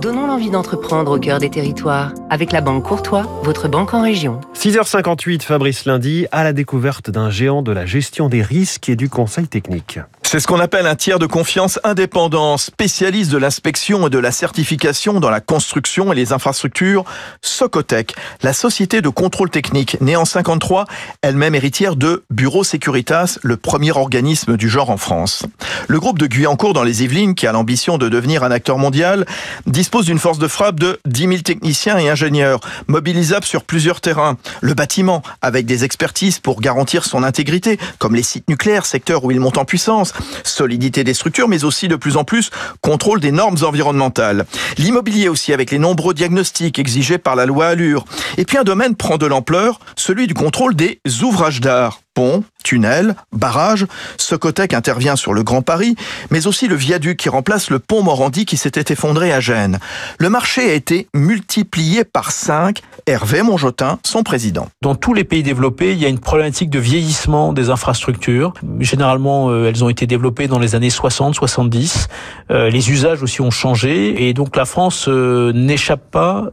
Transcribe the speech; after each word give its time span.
Donnons 0.00 0.26
l'envie 0.26 0.50
d'entreprendre 0.50 1.12
au 1.12 1.18
cœur 1.20 1.38
des 1.38 1.48
territoires 1.48 2.12
avec 2.30 2.50
la 2.50 2.60
Banque 2.60 2.82
Courtois, 2.82 3.22
votre 3.44 3.68
banque 3.68 3.94
en 3.94 4.02
région. 4.02 4.40
6h58, 4.54 5.42
Fabrice 5.42 5.84
Lundi, 5.84 6.26
à 6.32 6.42
la 6.42 6.52
découverte 6.52 7.08
d'un 7.08 7.30
géant 7.30 7.62
de 7.62 7.70
la 7.70 7.86
gestion 7.86 8.28
des 8.28 8.42
risques 8.42 8.88
et 8.88 8.96
du 8.96 9.08
conseil 9.08 9.46
technique. 9.46 10.00
C'est 10.32 10.40
ce 10.40 10.46
qu'on 10.46 10.60
appelle 10.60 10.86
un 10.86 10.94
tiers 10.94 11.18
de 11.18 11.26
confiance 11.26 11.78
indépendant, 11.84 12.56
spécialiste 12.56 13.30
de 13.30 13.36
l'inspection 13.36 14.06
et 14.06 14.10
de 14.10 14.16
la 14.16 14.32
certification 14.32 15.20
dans 15.20 15.28
la 15.28 15.42
construction 15.42 16.10
et 16.10 16.16
les 16.16 16.32
infrastructures, 16.32 17.04
Socotec, 17.42 18.14
la 18.42 18.54
société 18.54 19.02
de 19.02 19.10
contrôle 19.10 19.50
technique 19.50 20.00
née 20.00 20.16
en 20.16 20.24
53, 20.24 20.86
elle-même 21.20 21.54
héritière 21.54 21.96
de 21.96 22.24
Bureau 22.30 22.64
Securitas, 22.64 23.40
le 23.42 23.58
premier 23.58 23.92
organisme 23.92 24.56
du 24.56 24.70
genre 24.70 24.88
en 24.88 24.96
France. 24.96 25.42
Le 25.86 26.00
groupe 26.00 26.18
de 26.18 26.26
Guyancourt 26.26 26.72
dans 26.72 26.82
les 26.82 27.04
Yvelines, 27.04 27.34
qui 27.34 27.46
a 27.46 27.52
l'ambition 27.52 27.98
de 27.98 28.08
devenir 28.08 28.42
un 28.42 28.50
acteur 28.50 28.78
mondial, 28.78 29.26
dispose 29.66 30.06
d'une 30.06 30.18
force 30.18 30.38
de 30.38 30.48
frappe 30.48 30.80
de 30.80 30.98
10 31.04 31.20
000 31.28 31.32
techniciens 31.42 31.98
et 31.98 32.08
ingénieurs, 32.08 32.60
mobilisables 32.86 33.44
sur 33.44 33.64
plusieurs 33.64 34.00
terrains. 34.00 34.38
Le 34.62 34.72
bâtiment, 34.72 35.22
avec 35.42 35.66
des 35.66 35.84
expertises 35.84 36.38
pour 36.38 36.62
garantir 36.62 37.04
son 37.04 37.22
intégrité, 37.22 37.78
comme 37.98 38.14
les 38.14 38.22
sites 38.22 38.48
nucléaires, 38.48 38.86
secteur 38.86 39.24
où 39.24 39.30
il 39.30 39.38
monte 39.38 39.58
en 39.58 39.66
puissance, 39.66 40.14
solidité 40.44 41.04
des 41.04 41.14
structures, 41.14 41.48
mais 41.48 41.64
aussi 41.64 41.88
de 41.88 41.96
plus 41.96 42.16
en 42.16 42.24
plus 42.24 42.50
contrôle 42.80 43.20
des 43.20 43.32
normes 43.32 43.58
environnementales. 43.62 44.46
L'immobilier 44.78 45.28
aussi, 45.28 45.52
avec 45.52 45.70
les 45.70 45.78
nombreux 45.78 46.14
diagnostics 46.14 46.78
exigés 46.78 47.18
par 47.18 47.36
la 47.36 47.46
loi 47.46 47.66
Allure. 47.66 48.04
Et 48.36 48.44
puis 48.44 48.58
un 48.58 48.64
domaine 48.64 48.96
prend 48.96 49.18
de 49.18 49.26
l'ampleur, 49.26 49.80
celui 49.96 50.26
du 50.26 50.34
contrôle 50.34 50.74
des 50.74 51.00
ouvrages 51.22 51.60
d'art 51.60 52.00
ponts, 52.14 52.44
tunnels, 52.62 53.14
barrages. 53.32 53.86
Socotec 54.16 54.74
intervient 54.74 55.16
sur 55.16 55.32
le 55.32 55.42
Grand 55.42 55.62
Paris, 55.62 55.96
mais 56.30 56.46
aussi 56.46 56.68
le 56.68 56.74
viaduc 56.74 57.18
qui 57.18 57.28
remplace 57.28 57.70
le 57.70 57.78
pont 57.78 58.02
Morandi 58.02 58.46
qui 58.46 58.56
s'était 58.56 58.92
effondré 58.92 59.32
à 59.32 59.40
Gênes. 59.40 59.78
Le 60.18 60.28
marché 60.28 60.70
a 60.70 60.74
été 60.74 61.08
multiplié 61.14 62.04
par 62.04 62.30
5. 62.30 62.80
Hervé 63.06 63.42
Monjotin, 63.42 63.98
son 64.04 64.22
président. 64.22 64.68
Dans 64.80 64.94
tous 64.94 65.12
les 65.14 65.24
pays 65.24 65.42
développés, 65.42 65.92
il 65.92 65.98
y 65.98 66.04
a 66.04 66.08
une 66.08 66.20
problématique 66.20 66.70
de 66.70 66.78
vieillissement 66.78 67.52
des 67.52 67.70
infrastructures. 67.70 68.54
Généralement, 68.80 69.50
euh, 69.50 69.68
elles 69.68 69.82
ont 69.82 69.88
été 69.88 70.06
développées 70.06 70.46
dans 70.46 70.58
les 70.58 70.74
années 70.74 70.90
60, 70.90 71.34
70. 71.34 72.08
Euh, 72.50 72.70
les 72.70 72.90
usages 72.90 73.22
aussi 73.22 73.40
ont 73.40 73.50
changé. 73.50 74.28
Et 74.28 74.34
donc 74.34 74.56
la 74.56 74.64
France 74.64 75.06
euh, 75.08 75.52
n'échappe 75.52 76.10
pas 76.10 76.50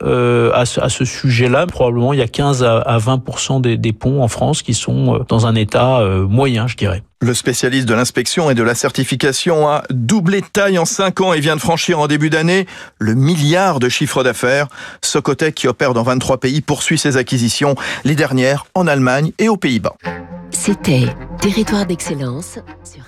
à 0.54 0.66
ce, 0.66 1.06
sujet-là. 1.06 1.68
Probablement, 1.68 2.14
il 2.14 2.20
y 2.20 2.22
a 2.22 2.28
15 2.28 2.64
à 2.64 2.98
20 2.98 3.62
des, 3.62 3.78
des 3.78 3.94
ponts 3.94 4.22
en 4.24 4.28
France 4.28 4.62
qui 4.62 4.74
sont 4.74 5.24
dans 5.28 5.46
un 5.46 5.56
état 5.56 5.99
euh, 6.02 6.28
moyen, 6.28 6.68
je 6.68 6.76
dirais. 6.76 7.04
Le 7.22 7.34
spécialiste 7.34 7.88
de 7.88 7.94
l'inspection 7.94 8.50
et 8.50 8.56
de 8.56 8.64
la 8.64 8.76
certification 8.76 9.68
a 9.68 9.84
doublé 9.90 10.42
de 10.42 10.46
taille 10.46 10.80
en 10.80 10.86
5 10.86 11.22
ans 11.22 11.34
et 11.34 11.40
vient 11.40 11.56
de 11.56 11.62
franchir 11.62 12.00
en 12.00 12.08
début 12.08 12.30
d'année 12.30 12.66
le 13.00 13.14
milliard 13.14 13.80
de 13.80 13.90
chiffre 13.90 14.24
d'affaires. 14.24 14.68
Socotec, 15.02 15.56
qui 15.56 15.68
opère 15.68 15.94
dans 15.94 16.04
23 16.04 16.40
pays, 16.40 16.62
poursuit 16.62 16.98
ses 16.98 17.18
acquisitions, 17.18 17.76
les 18.04 18.16
dernières 18.16 18.66
en 18.76 18.88
Allemagne 18.88 19.32
et 19.38 19.50
aux 19.50 19.58
Pays-Bas. 19.58 19.96
C'était 20.52 21.08
Territoire 21.40 21.86
d'excellence 21.86 22.60
sur 22.84 23.04